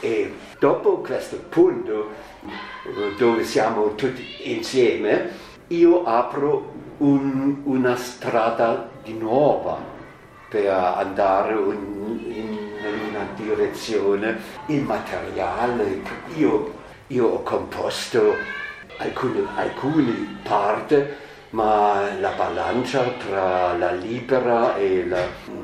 e 0.00 0.34
dopo 0.58 0.98
questo 0.98 1.38
punto 1.48 2.10
dove 3.16 3.44
siamo 3.44 3.94
tutti 3.94 4.52
insieme 4.52 5.46
io 5.68 6.04
apro 6.04 6.72
un, 6.98 7.60
una 7.64 7.96
strada 7.96 8.88
di 9.02 9.12
nuova 9.12 9.78
per 10.48 10.68
andare 10.70 11.52
in, 11.52 12.20
in, 12.26 12.67
una 12.86 13.26
direzione. 13.34 14.36
Il 14.66 14.82
materiale, 14.82 16.02
io, 16.36 16.74
io 17.08 17.26
ho 17.26 17.42
composto 17.42 18.36
alcune, 18.98 19.46
alcune 19.56 20.40
parti, 20.42 21.02
ma 21.50 22.08
la 22.20 22.30
bilancia 22.30 23.02
tra 23.12 23.76
la 23.76 23.92
libera 23.92 24.76
e 24.76 25.06
la, 25.06 25.22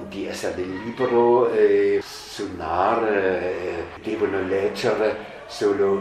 di 0.09 0.27
essere 0.27 0.63
libero 0.63 1.51
e 1.53 2.01
suonare, 2.03 3.87
devono 4.03 4.43
leggere 4.43 5.34
solo 5.47 6.01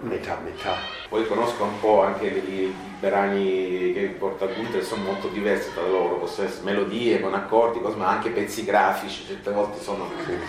metà 0.00 0.38
metà. 0.42 0.76
Poi 1.08 1.26
conosco 1.26 1.64
un 1.64 1.80
po' 1.80 2.02
anche 2.02 2.26
i 2.26 2.74
brani 2.98 3.92
che 3.92 4.14
porta 4.18 4.46
Gunther 4.46 4.82
sono 4.84 5.02
molto 5.04 5.28
diversi 5.28 5.72
tra 5.72 5.86
loro, 5.86 6.16
possono 6.16 6.48
essere 6.48 6.64
melodie 6.64 7.20
con 7.20 7.34
accordi, 7.34 7.80
cose, 7.80 7.96
ma 7.96 8.08
anche 8.08 8.30
pezzi 8.30 8.64
grafici, 8.64 9.26
certe 9.26 9.50
volte 9.50 9.80
sono 9.80 10.08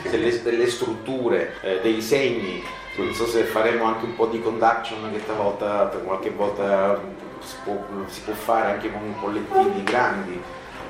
delle, 0.09 0.41
delle 0.41 0.67
strutture, 0.67 1.53
eh, 1.61 1.79
dei 1.81 2.01
segni. 2.01 2.63
Non 2.95 3.13
so 3.13 3.25
se 3.25 3.43
faremo 3.43 3.85
anche 3.85 4.05
un 4.05 4.15
po' 4.15 4.27
di 4.27 4.39
conduction 4.39 5.11
che 5.11 5.25
talvolta, 5.25 5.87
qualche 6.03 6.29
volta 6.29 7.01
si 7.39 7.55
può, 7.63 7.83
si 8.05 8.21
può 8.21 8.33
fare 8.33 8.73
anche 8.73 8.91
con 8.91 9.15
collettivi 9.19 9.83
grandi 9.83 10.41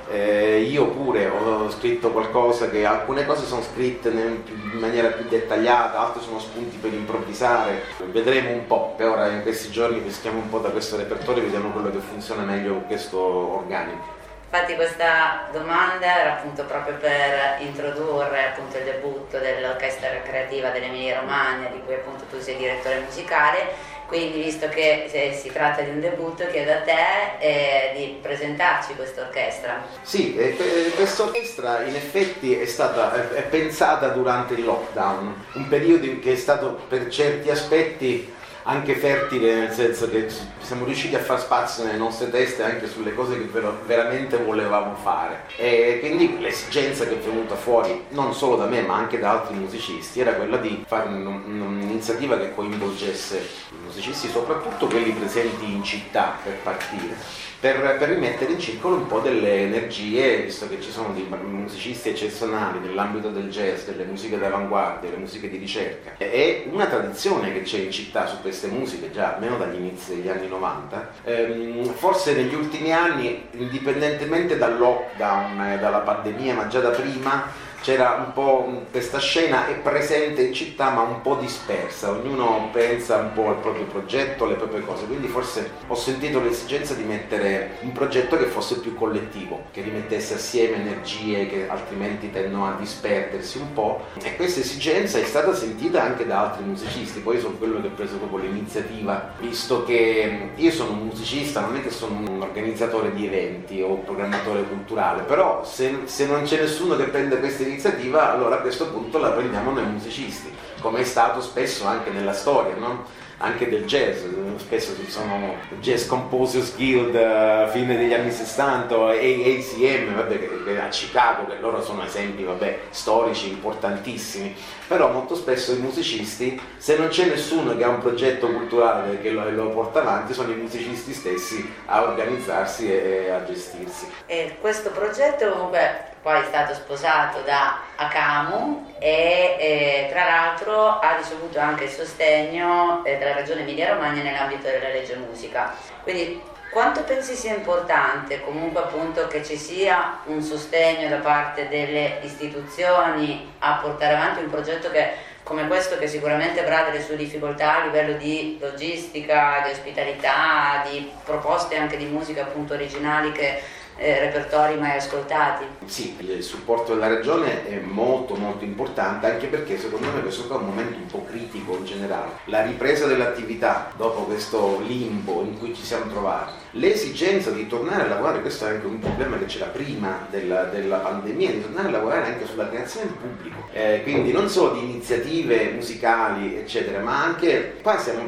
Eh, 0.09 0.59
io 0.69 0.87
pure 0.87 1.27
ho 1.27 1.69
scritto 1.71 2.11
qualcosa 2.11 2.69
che 2.69 2.85
alcune 2.85 3.25
cose 3.25 3.45
sono 3.45 3.61
scritte 3.61 4.09
in 4.09 4.77
maniera 4.79 5.09
più 5.09 5.25
dettagliata, 5.27 5.97
altre 5.99 6.21
sono 6.21 6.39
spunti 6.39 6.77
per 6.77 6.93
improvvisare. 6.93 7.83
Vedremo 8.11 8.51
un 8.51 8.67
po', 8.67 8.93
per 8.97 9.07
ora 9.07 9.27
in 9.29 9.41
questi 9.41 9.71
giorni 9.71 9.99
peschiamo 9.99 10.39
un 10.39 10.49
po' 10.49 10.59
da 10.59 10.69
questo 10.69 10.97
repertorio 10.97 11.41
e 11.41 11.45
vediamo 11.45 11.69
quello 11.69 11.89
che 11.89 11.99
funziona 11.99 12.43
meglio 12.43 12.73
con 12.73 12.87
questo 12.87 13.19
organico. 13.19 14.21
Infatti 14.53 14.75
questa 14.75 15.47
domanda 15.51 16.05
era 16.05 16.33
appunto 16.33 16.63
proprio 16.65 16.93
per 16.97 17.55
introdurre 17.61 18.49
appunto 18.49 18.77
il 18.77 18.83
debutto 18.83 19.39
dell'orchestra 19.39 20.09
creativa 20.21 20.69
dell'Emilia 20.69 21.21
Romagna, 21.21 21.69
di 21.69 21.81
cui 21.83 21.95
appunto 21.95 22.25
tu 22.29 22.39
sei 22.39 22.57
direttore 22.57 22.99
musicale 22.99 23.73
quindi 24.13 24.43
visto 24.43 24.69
che 24.69 25.33
si 25.41 25.51
tratta 25.51 25.81
di 25.81 25.89
un 25.89 25.99
debutto 25.99 26.45
chiedo 26.51 26.71
a 26.71 26.81
te 26.81 27.39
eh, 27.39 27.93
di 27.95 28.19
presentarci 28.21 28.93
questa 28.93 29.21
orchestra. 29.21 29.83
Sì, 30.03 30.37
eh, 30.37 30.55
questa 30.95 31.23
orchestra 31.23 31.81
in 31.81 31.95
effetti 31.95 32.55
è 32.55 32.65
stata 32.67 33.33
è 33.33 33.41
pensata 33.41 34.09
durante 34.09 34.53
il 34.53 34.65
lockdown, 34.65 35.45
un 35.53 35.67
periodo 35.67 36.19
che 36.19 36.33
è 36.33 36.35
stato 36.35 36.79
per 36.87 37.07
certi 37.07 37.49
aspetti 37.49 38.31
anche 38.63 38.95
fertile 38.95 39.55
nel 39.55 39.71
senso 39.71 40.09
che 40.09 40.27
siamo 40.61 40.85
riusciti 40.85 41.15
a 41.15 41.19
far 41.19 41.39
spazio 41.39 41.83
nelle 41.83 41.97
nostre 41.97 42.29
teste 42.29 42.63
anche 42.63 42.87
sulle 42.87 43.13
cose 43.13 43.37
che 43.37 43.49
veramente 43.85 44.37
volevamo 44.37 44.95
fare 44.95 45.43
e 45.57 45.97
quindi 45.99 46.39
l'esigenza 46.39 47.05
che 47.05 47.15
è 47.15 47.17
venuta 47.17 47.55
fuori 47.55 48.05
non 48.09 48.33
solo 48.33 48.55
da 48.55 48.65
me 48.65 48.81
ma 48.81 48.95
anche 48.95 49.19
da 49.19 49.31
altri 49.31 49.55
musicisti 49.55 50.21
era 50.21 50.33
quella 50.33 50.57
di 50.57 50.83
fare 50.87 51.09
un'iniziativa 51.09 52.37
che 52.37 52.53
coinvolgesse 52.53 53.37
i 53.71 53.83
musicisti 53.83 54.29
soprattutto 54.29 54.87
quelli 54.87 55.11
presenti 55.11 55.65
in 55.65 55.83
città 55.83 56.37
per 56.41 56.53
partire 56.63 57.51
per, 57.63 57.95
per, 57.97 58.09
rimettere 58.09 58.51
in 58.51 58.59
circolo 58.59 58.97
un 58.97 59.07
po' 59.07 59.19
delle 59.19 59.61
energie, 59.61 60.41
visto 60.41 60.67
che 60.67 60.81
ci 60.81 60.91
sono 60.91 61.13
dei 61.13 61.25
musicisti 61.45 62.09
eccezionali 62.09 62.79
nell'ambito 62.79 63.29
del 63.29 63.49
jazz, 63.49 63.85
delle 63.85 64.03
musiche 64.03 64.37
d'avanguardia, 64.37 65.09
delle 65.09 65.21
musiche 65.21 65.49
di 65.49 65.55
ricerca. 65.55 66.17
È 66.17 66.65
una 66.69 66.87
tradizione 66.87 67.53
che 67.53 67.61
c'è 67.61 67.77
in 67.77 67.91
città 67.91 68.27
su 68.27 68.41
queste 68.53 68.67
musiche, 68.67 69.11
già 69.11 69.33
almeno 69.33 69.57
dagli 69.57 69.77
inizi 69.77 70.15
degli 70.15 70.29
anni 70.29 70.47
90. 70.47 71.09
Ehm, 71.23 71.91
forse 71.93 72.35
negli 72.35 72.53
ultimi 72.53 72.93
anni, 72.93 73.47
indipendentemente 73.53 74.57
dal 74.59 74.77
lockdown 74.77 75.71
e 75.71 75.79
dalla 75.79 75.99
pandemia, 75.99 76.53
ma 76.53 76.67
già 76.67 76.79
da 76.79 76.89
prima, 76.91 77.47
c'era 77.83 78.23
un 78.25 78.31
po' 78.31 78.85
questa 78.91 79.19
scena 79.19 79.67
è 79.67 79.73
presente 79.73 80.41
in 80.41 80.53
città 80.53 80.91
ma 80.91 81.01
un 81.01 81.21
po' 81.21 81.35
dispersa, 81.35 82.11
ognuno 82.11 82.69
pensa 82.71 83.17
un 83.17 83.33
po' 83.33 83.49
al 83.49 83.57
proprio 83.57 83.83
progetto, 83.83 84.45
alle 84.45 84.55
proprie 84.55 84.85
cose, 84.85 85.05
quindi 85.05 85.27
forse 85.27 85.69
ho 85.87 85.95
sentito 85.95 86.41
l'esigenza 86.41 86.93
di 86.93 87.03
mettere 87.03 87.77
un 87.81 87.91
progetto 87.91 88.37
che 88.37 88.45
fosse 88.45 88.79
più 88.79 88.95
collettivo, 88.95 89.65
che 89.71 89.81
rimettesse 89.81 90.35
assieme 90.35 90.77
energie 90.77 91.45
che 91.47 91.67
altrimenti 91.67 92.31
tendono 92.31 92.67
a 92.67 92.77
disperdersi 92.79 93.57
un 93.57 93.73
po' 93.73 94.05
e 94.23 94.37
questa 94.37 94.61
esigenza 94.61 95.19
è 95.19 95.25
stata 95.25 95.53
sentita 95.53 96.01
anche 96.01 96.25
da 96.25 96.39
altri 96.39 96.63
musicisti, 96.63 97.19
poi 97.19 97.37
sono 97.37 97.57
quello 97.57 97.81
che 97.81 97.87
ho 97.87 97.91
preso 97.91 98.15
proprio 98.15 98.49
l'iniziativa, 98.49 99.33
visto 99.39 99.83
che 99.83 100.51
io 100.55 100.71
sono 100.71 100.91
un 100.91 101.07
musicista, 101.07 101.59
non 101.59 101.75
è 101.75 101.83
che 101.83 101.91
sono 101.91 102.17
un 102.17 102.41
organizzatore 102.41 103.13
di 103.13 103.25
eventi 103.25 103.81
o 103.81 103.89
un 103.89 104.05
programmatore 104.05 104.63
culturale, 104.63 105.23
però 105.23 105.65
se, 105.65 106.03
se 106.05 106.25
non 106.25 106.43
c'è 106.43 106.61
nessuno 106.61 106.95
che 106.95 107.05
prende 107.05 107.39
questa 107.39 107.63
iniziativa 107.73 108.31
allora 108.31 108.55
a 108.55 108.61
questo 108.61 108.89
punto 108.89 109.17
la 109.17 109.31
prendiamo 109.31 109.71
noi 109.71 109.85
musicisti, 109.85 110.53
come 110.79 111.01
è 111.01 111.03
stato 111.03 111.41
spesso 111.41 111.85
anche 111.85 112.11
nella 112.11 112.33
storia, 112.33 112.75
no? 112.75 113.21
anche 113.37 113.67
del 113.67 113.83
jazz, 113.83 114.23
spesso 114.57 114.95
ci 114.95 115.09
sono 115.09 115.55
Jazz 115.81 116.07
Composers 116.07 116.75
Guild 116.75 117.13
a 117.15 117.67
fine 117.67 117.97
degli 117.97 118.13
anni 118.13 118.31
60 118.31 119.13
e 119.15 119.59
ACM 119.59 120.15
vabbè, 120.15 120.77
a 120.77 120.87
Chicago, 120.87 121.47
che 121.47 121.59
loro 121.59 121.81
sono 121.81 122.05
esempi 122.05 122.43
vabbè, 122.43 122.79
storici 122.91 123.49
importantissimi, 123.49 124.55
però 124.87 125.11
molto 125.11 125.35
spesso 125.35 125.73
i 125.73 125.77
musicisti, 125.77 126.59
se 126.77 126.95
non 126.95 127.09
c'è 127.09 127.25
nessuno 127.25 127.75
che 127.75 127.83
ha 127.83 127.89
un 127.89 127.99
progetto 127.99 128.47
culturale 128.47 129.19
che 129.19 129.31
lo, 129.31 129.49
lo 129.49 129.69
porta 129.71 129.99
avanti, 129.99 130.33
sono 130.33 130.51
i 130.51 130.55
musicisti 130.55 131.11
stessi 131.11 131.69
a 131.87 132.03
organizzarsi 132.03 132.89
e 132.89 133.29
a 133.29 133.43
gestirsi. 133.43 134.07
E 134.25 134.57
questo 134.61 134.89
progetto 134.91 135.49
comunque 135.51 136.12
poi 136.23 136.39
è 136.39 136.45
stato 136.45 136.73
sposato 136.73 137.41
da 137.41 137.81
Akamu 137.97 138.93
e 138.97 139.57
eh, 139.59 140.07
tra 140.09 140.23
l'altro 140.23 140.99
ha 140.99 141.17
ricevuto 141.17 141.59
anche 141.59 141.83
il 141.83 141.89
sostegno 141.89 143.03
eh, 143.03 143.17
della 143.17 143.33
regione 143.33 143.61
Emilia-Romagna 143.61 144.23
nell'ambito 144.23 144.63
della 144.63 144.87
legge 144.87 145.17
musica. 145.17 145.75
Quindi 146.01 146.41
quanto 146.71 147.03
pensi 147.03 147.35
sia 147.35 147.53
importante 147.53 148.41
comunque 148.41 148.81
appunto 148.81 149.27
che 149.27 149.43
ci 149.43 149.57
sia 149.57 150.19
un 150.25 150.41
sostegno 150.41 151.09
da 151.09 151.17
parte 151.17 151.67
delle 151.67 152.19
istituzioni 152.23 153.53
a 153.59 153.79
portare 153.81 154.15
avanti 154.15 154.41
un 154.41 154.49
progetto 154.49 154.89
che, 154.91 155.11
come 155.43 155.67
questo 155.67 155.99
che 155.99 156.07
sicuramente 156.07 156.61
avrà 156.61 156.83
delle 156.83 157.03
sue 157.03 157.17
difficoltà 157.17 157.81
a 157.81 157.83
livello 157.83 158.13
di 158.13 158.57
logistica, 158.61 159.61
di 159.65 159.71
ospitalità, 159.71 160.85
di 160.89 161.11
proposte 161.25 161.75
anche 161.75 161.97
di 161.97 162.05
musica 162.05 162.43
appunto 162.43 162.75
originali 162.75 163.33
che 163.33 163.61
eh, 163.97 164.19
repertori 164.19 164.77
mai 164.79 164.97
ascoltati. 164.97 165.65
Sì, 165.85 166.15
il 166.19 166.43
supporto 166.43 166.93
della 166.93 167.07
regione 167.07 167.67
è 167.67 167.79
molto 167.79 168.35
molto 168.35 168.63
importante 168.63 169.29
anche 169.29 169.47
perché 169.47 169.77
secondo 169.77 170.09
me 170.11 170.21
questo 170.21 170.51
è 170.51 170.57
un 170.57 170.65
momento 170.65 170.97
un 170.97 171.05
po' 171.07 171.23
critico 171.23 171.77
in 171.77 171.85
generale. 171.85 172.31
La 172.45 172.63
ripresa 172.63 173.05
dell'attività 173.05 173.91
dopo 173.95 174.23
questo 174.23 174.79
limbo 174.85 175.41
in 175.41 175.57
cui 175.57 175.73
ci 175.75 175.83
siamo 175.83 176.11
trovati, 176.11 176.53
l'esigenza 176.73 177.51
di 177.51 177.67
tornare 177.67 178.03
a 178.03 178.07
lavorare, 178.07 178.41
questo 178.41 178.65
è 178.65 178.69
anche 178.69 178.87
un 178.87 178.99
problema 178.99 179.37
che 179.37 179.45
c'era 179.45 179.65
prima 179.65 180.25
della, 180.29 180.63
della 180.63 180.97
pandemia, 180.97 181.51
di 181.51 181.61
tornare 181.61 181.87
a 181.87 181.91
lavorare 181.91 182.33
anche 182.33 182.47
sulla 182.47 182.69
creazione 182.69 183.07
del 183.07 183.15
pubblico, 183.15 183.67
eh, 183.73 184.01
quindi 184.03 184.31
non 184.31 184.49
solo 184.49 184.73
di 184.73 184.79
iniziative 184.79 185.71
musicali 185.71 186.57
eccetera, 186.57 186.99
ma 186.99 187.23
anche 187.23 187.75
qua 187.81 187.97
siamo, 187.97 188.27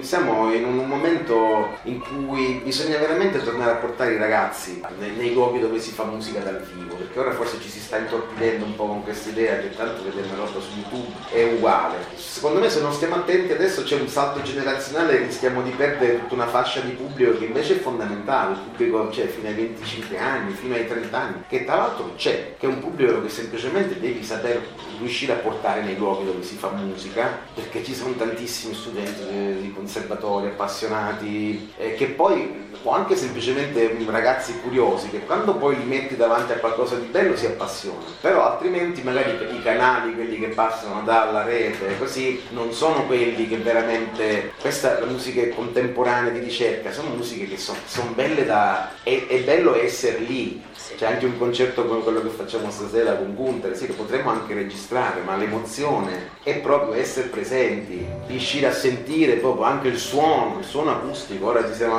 siamo 0.00 0.52
in 0.52 0.64
un 0.64 0.86
momento 0.86 1.78
in 1.84 2.00
cui 2.00 2.60
bisogna 2.64 2.98
veramente 2.98 3.42
tornare 3.42 3.72
a 3.72 3.76
portare 3.76 4.14
i 4.14 4.18
ragazzi 4.18 4.82
nei, 4.98 5.12
nei, 5.12 5.32
luoghi 5.32 5.60
dove 5.60 5.78
si 5.78 5.92
fa 5.92 6.04
musica 6.04 6.40
dal 6.40 6.66
vivo, 6.74 6.96
perché 6.96 7.18
ora 7.18 7.32
forse 7.32 7.60
ci 7.60 7.68
si 7.68 7.78
sta 7.78 7.98
intorpidendo 7.98 8.64
un 8.64 8.74
po' 8.74 8.86
con 8.86 9.04
questa 9.04 9.30
idea 9.30 9.58
che 9.58 9.70
tanto 9.74 10.02
vedere 10.02 10.26
una 10.26 10.44
roba 10.44 10.58
su 10.58 10.70
YouTube 10.76 11.12
è 11.30 11.44
uguale. 11.44 11.96
Secondo 12.16 12.58
me 12.58 12.68
se 12.68 12.80
non 12.80 12.92
stiamo 12.92 13.16
attenti 13.16 13.52
adesso 13.52 13.84
c'è 13.84 14.00
un 14.00 14.08
salto 14.08 14.42
generazionale 14.42 15.14
e 15.14 15.24
rischiamo 15.26 15.62
di 15.62 15.70
perdere 15.70 16.18
tutta 16.20 16.34
una 16.34 16.48
fascia 16.48 16.80
di 16.80 16.90
pubblico 16.90 17.38
che 17.38 17.44
invece 17.44 17.82
fondamentale, 17.84 18.52
il 18.52 18.58
pubblico 18.60 19.08
c'è 19.08 19.26
fino 19.26 19.46
ai 19.46 19.54
25 19.54 20.18
anni, 20.18 20.52
fino 20.54 20.74
ai 20.74 20.88
30 20.88 21.20
anni, 21.20 21.42
che 21.46 21.64
tra 21.64 21.76
l'altro 21.76 22.14
c'è, 22.16 22.56
che 22.58 22.66
è 22.66 22.68
un 22.68 22.80
pubblico 22.80 23.20
che 23.20 23.28
semplicemente 23.28 24.00
devi 24.00 24.24
saper 24.24 24.66
riuscire 24.98 25.34
a 25.34 25.36
portare 25.36 25.82
nei 25.82 25.96
luoghi 25.96 26.24
dove 26.24 26.42
si 26.42 26.56
fa 26.56 26.70
musica, 26.70 27.38
perché 27.54 27.84
ci 27.84 27.94
sono 27.94 28.14
tantissimi 28.14 28.72
studenti 28.72 29.60
di 29.60 29.72
conservatori 29.74 30.46
appassionati 30.46 31.72
eh, 31.76 31.94
che 31.94 32.06
poi 32.06 32.63
o 32.84 32.90
anche 32.90 33.16
semplicemente 33.16 33.96
ragazzi 34.08 34.60
curiosi 34.60 35.08
che 35.08 35.20
quando 35.20 35.54
poi 35.54 35.76
li 35.76 35.84
metti 35.84 36.16
davanti 36.16 36.52
a 36.52 36.56
qualcosa 36.56 36.96
di 36.96 37.06
bello 37.06 37.34
si 37.36 37.46
appassionano, 37.46 38.04
però 38.20 38.52
altrimenti 38.52 39.02
magari 39.02 39.30
i 39.30 39.62
canali, 39.62 40.14
quelli 40.14 40.38
che 40.38 40.48
passano 40.48 41.02
dalla 41.02 41.42
rete, 41.42 41.98
così, 41.98 42.42
non 42.50 42.72
sono 42.72 43.06
quelli 43.06 43.48
che 43.48 43.56
veramente, 43.56 44.52
questa 44.60 45.00
la 45.00 45.06
musica 45.06 45.46
contemporanea 45.54 46.30
di 46.30 46.40
ricerca, 46.40 46.92
sono 46.92 47.08
musiche 47.10 47.48
che 47.48 47.56
sono 47.56 47.78
son 47.86 48.14
belle 48.14 48.44
da, 48.44 48.90
è, 49.02 49.26
è 49.26 49.40
bello 49.40 49.74
essere 49.74 50.18
lì, 50.18 50.62
c'è 50.96 51.06
anche 51.06 51.24
un 51.24 51.38
concerto 51.38 51.86
come 51.86 52.02
quello 52.02 52.22
che 52.22 52.28
facciamo 52.28 52.70
stasera 52.70 53.14
con 53.14 53.34
Gunther, 53.34 53.76
sì, 53.76 53.86
che 53.86 53.94
potremmo 53.94 54.30
anche 54.30 54.54
registrare, 54.54 55.22
ma 55.22 55.36
l'emozione 55.36 56.30
è 56.42 56.58
proprio 56.58 56.94
essere 56.94 57.28
presenti, 57.28 58.06
riuscire 58.26 58.66
a 58.66 58.72
sentire 58.72 59.34
proprio 59.34 59.64
anche 59.64 59.88
il 59.88 59.98
suono, 59.98 60.58
il 60.58 60.64
suono 60.64 60.90
acustico. 60.90 61.46
Ora 61.46 61.66
ci 61.66 61.74
stiamo 61.74 61.96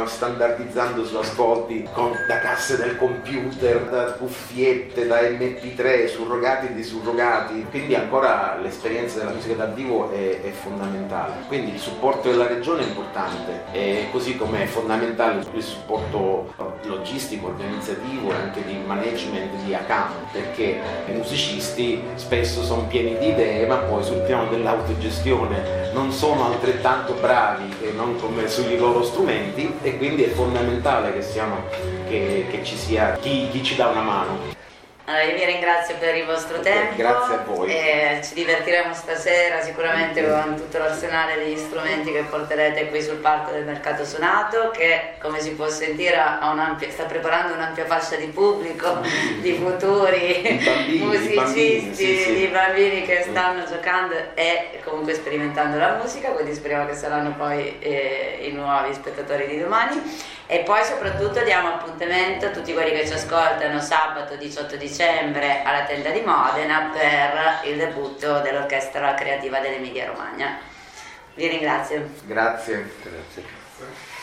standardizzando 0.76 1.06
su 1.06 1.16
ascolti 1.16 1.88
con, 1.94 2.12
da 2.28 2.40
casse 2.40 2.76
del 2.76 2.98
computer, 2.98 3.86
da 3.86 4.12
cuffiette, 4.14 5.08
da 5.08 5.22
MP3, 5.22 6.08
surrogati 6.08 6.68
e 6.68 6.74
disurrogati. 6.74 7.66
Quindi 7.70 7.96
ancora 7.96 8.58
l'esperienza 8.62 9.20
della 9.20 9.32
musica 9.32 9.54
dal 9.54 9.74
vivo 9.74 10.12
è, 10.12 10.42
è 10.42 10.52
fondamentale. 10.52 11.46
Quindi 11.48 11.74
il 11.74 11.80
supporto 11.80 12.30
della 12.30 12.48
regione 12.48 12.84
è 12.84 12.88
importante, 12.88 13.64
e 13.72 14.08
così 14.12 14.36
come 14.36 14.64
è 14.64 14.66
fondamentale 14.66 15.46
il 15.54 15.64
supporto 15.64 16.54
logistico, 16.84 17.48
organizzativo 17.48 18.32
e 18.32 18.36
anche 18.36 18.64
di 18.66 18.78
management 18.86 19.64
di 19.64 19.74
account 19.74 20.32
perché 20.32 20.80
i 21.08 21.12
musicisti 21.12 22.02
spesso 22.16 22.64
sono 22.64 22.86
pieni 22.88 23.18
di 23.18 23.30
idee 23.30 23.66
ma 23.66 23.78
poi 23.78 24.04
sul 24.04 24.22
piano 24.22 24.50
dell'autogestione 24.50 25.85
non 25.96 26.12
sono 26.12 26.48
altrettanto 26.48 27.14
bravi 27.14 27.74
e 27.82 27.94
non 27.94 28.20
come 28.20 28.50
sui 28.50 28.78
loro 28.78 29.02
strumenti 29.02 29.74
e 29.82 29.98
quindi 29.98 30.24
è 30.24 30.30
fondamentale 30.30 31.14
che, 31.14 31.22
siano, 31.22 31.64
che, 32.10 32.48
che 32.52 32.66
ci 32.66 32.76
sia 32.76 33.18
chi, 33.22 33.48
chi 33.50 33.64
ci 33.64 33.76
dà 33.76 33.88
una 33.88 34.02
mano. 34.02 34.55
Allora, 35.08 35.24
io 35.24 35.36
vi 35.36 35.46
ringrazio 35.46 35.96
per 36.00 36.16
il 36.16 36.26
vostro 36.26 36.60
tempo. 36.62 36.96
Grazie 36.96 37.36
a 37.36 37.44
voi. 37.46 37.70
E 37.70 38.22
ci 38.24 38.34
divertiremo 38.34 38.92
stasera 38.96 39.62
sicuramente 39.62 40.28
con 40.28 40.56
tutto 40.56 40.80
l'arsenale 40.80 41.38
degli 41.38 41.58
strumenti 41.58 42.12
che 42.12 42.24
porterete 42.24 42.90
qui 42.90 43.04
sul 43.04 43.18
palco 43.18 43.52
del 43.52 43.66
Mercato 43.66 44.04
Suonato, 44.04 44.72
che 44.72 45.14
come 45.22 45.40
si 45.42 45.52
può 45.52 45.70
sentire 45.70 46.18
sta 46.90 47.04
preparando 47.04 47.54
un'ampia 47.54 47.86
fascia 47.86 48.16
di 48.16 48.26
pubblico, 48.26 49.02
di 49.42 49.54
futuri 49.54 50.62
bambini, 50.64 50.98
musicisti, 51.06 51.30
di 51.30 51.36
bambini, 51.36 51.94
sì, 51.94 52.18
sì. 52.18 52.34
di 52.34 52.48
bambini 52.48 53.02
che 53.04 53.26
stanno 53.30 53.64
giocando 53.66 54.16
e 54.34 54.80
comunque 54.84 55.14
sperimentando 55.14 55.78
la 55.78 56.00
musica, 56.02 56.30
quindi 56.30 56.56
speriamo 56.56 56.88
che 56.88 56.96
saranno 56.96 57.36
poi 57.38 57.78
eh, 57.78 58.40
i 58.42 58.52
nuovi 58.54 58.92
spettatori 58.96 59.46
di 59.46 59.60
domani. 59.60 60.34
E 60.48 60.60
poi 60.60 60.84
soprattutto 60.84 61.44
diamo 61.44 61.70
appuntamento 61.70 62.46
a 62.46 62.50
tutti 62.50 62.72
quelli 62.74 62.92
che 62.92 63.08
ci 63.08 63.14
ascoltano 63.14 63.80
sabato 63.80 64.36
18 64.36 64.76
dicembre 64.76 65.64
alla 65.64 65.86
Tenda 65.86 66.12
di 66.12 66.22
Modena 66.22 66.92
per 66.94 67.68
il 67.72 67.78
debutto 67.78 68.42
dell'Orchestra 68.42 69.16
Creativa 69.16 69.60
dell'Emilia 69.60 70.06
Romagna. 70.06 70.58
Vi 71.34 71.48
ringrazio. 71.48 72.10
Grazie. 72.26 72.92
Grazie. 73.02 74.15